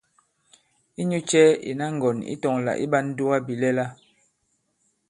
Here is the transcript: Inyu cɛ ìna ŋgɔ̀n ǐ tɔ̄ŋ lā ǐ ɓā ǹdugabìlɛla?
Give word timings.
Inyu 1.01 1.19
cɛ 1.29 1.41
ìna 1.69 1.85
ŋgɔ̀n 1.95 2.17
ǐ 2.31 2.33
tɔ̄ŋ 2.41 2.55
lā 2.65 2.73
ǐ 2.81 2.85
ɓā 2.91 2.99
ǹdugabìlɛla? 3.07 3.85